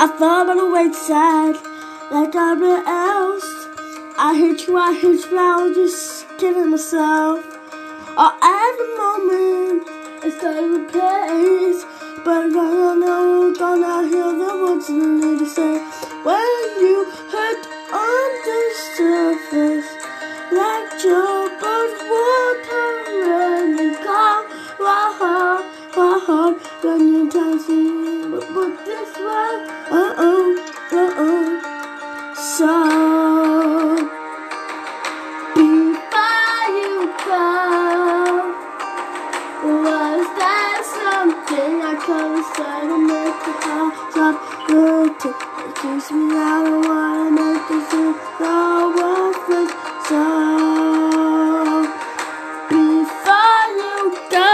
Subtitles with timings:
[0.00, 1.56] I fall by the wayside
[2.12, 3.66] like everyone else.
[4.16, 7.42] I hate you, I hate you, I just kidding myself.
[8.16, 9.88] Oh, every moment
[10.22, 10.54] it's a
[10.86, 11.82] place,
[12.24, 15.82] but I don't know, gonna hear the words you need to say
[16.22, 17.02] when you
[17.34, 18.60] hurt on the
[18.94, 19.90] surface,
[20.54, 22.86] like troubled water
[23.26, 24.46] when you come,
[24.78, 25.58] wah wah
[26.82, 27.17] when you
[45.78, 45.98] hurting?
[45.98, 48.98] It keeps me out of wanna make it feel so.
[50.08, 50.24] So
[52.68, 53.96] before you
[54.30, 54.52] go,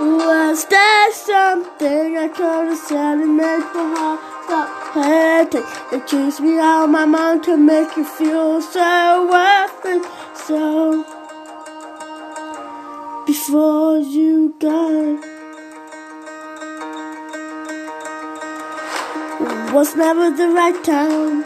[0.00, 5.66] was there something I could have said to make the heart stop hurting?
[5.92, 10.06] It keeps me out of my mind to make you feel so worthless.
[10.46, 11.04] So
[13.26, 15.37] before you go.
[19.40, 21.44] Was never the right time.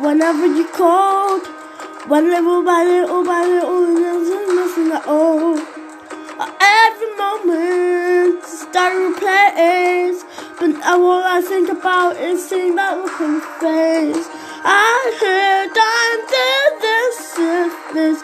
[0.00, 1.44] Whenever you called,
[2.84, 5.58] little by little, there's nothing at all.
[6.38, 10.22] Every moment started place,
[10.60, 14.28] but all I think about is seeing that look on your face.
[14.64, 16.98] I heard under the
[17.34, 18.22] surface,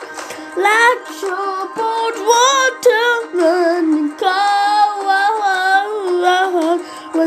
[0.56, 0.87] like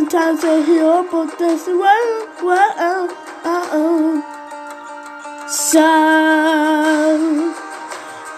[0.02, 0.09] cold.
[0.09, 3.07] When times are here, but this way, well, oh,
[5.47, 5.80] So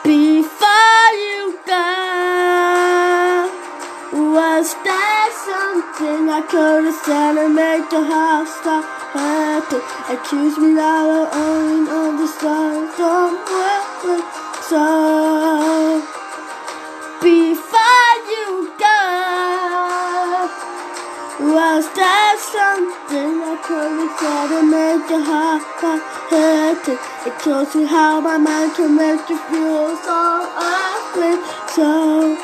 [0.03, 3.50] before you go,
[4.33, 9.81] was there something I could have said to make the heart stop hurting?
[10.09, 14.23] Accuse me that I only understand somewhere.
[14.70, 16.13] So
[22.53, 25.64] something I could have said to make the heart
[26.30, 27.02] hurting?
[27.25, 30.21] It shows me how my mind can make you feel so
[30.53, 31.33] ugly.
[31.73, 32.37] So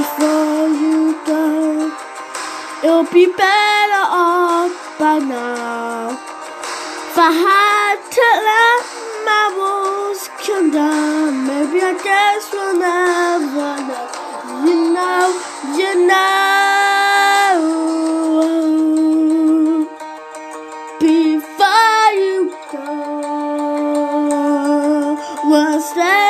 [0.00, 1.92] before you go,
[2.84, 6.16] it'll be better off by now.
[7.10, 8.82] If I had to let
[9.28, 14.08] my walls come down, maybe I guess we'll never know.
[14.64, 15.24] You know,
[15.76, 16.33] you know.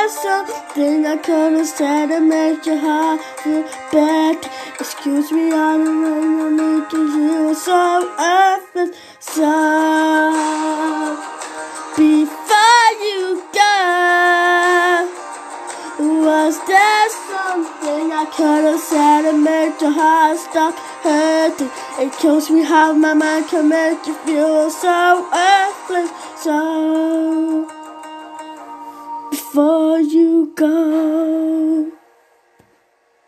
[0.05, 4.49] Was there something I could have said to make your heart feel better?
[4.79, 8.95] Excuse me, I don't know you need to feel so earthless.
[9.19, 9.51] So
[11.97, 13.77] before you go,
[16.27, 21.71] was there something I could have said to make your heart stop hurting?
[21.97, 26.11] It kills me how my mind can make you feel so earthless.
[26.43, 27.74] So
[30.53, 31.14] go.